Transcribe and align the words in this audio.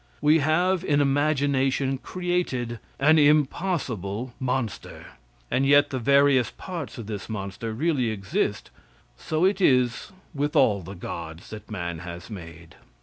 We 0.19 0.39
have 0.39 0.83
in 0.83 0.99
imagination 0.99 1.99
created 1.99 2.79
an 2.99 3.19
impossible 3.19 4.33
monster. 4.39 5.05
And 5.51 5.63
yet 5.63 5.91
the 5.91 5.99
various 5.99 6.49
parts 6.49 6.97
of 6.97 7.05
this 7.05 7.29
monster 7.29 7.71
really 7.71 8.09
exist. 8.09 8.71
So 9.15 9.45
it 9.45 9.61
is 9.61 10.11
with 10.33 10.55
all 10.55 10.81
the 10.81 10.95
gods 10.95 11.51
that 11.51 11.69
man 11.69 11.99
has 11.99 12.31
made. 12.31 12.77